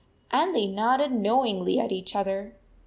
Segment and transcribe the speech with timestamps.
[0.31, 2.55] And they nodded knowingly at each other.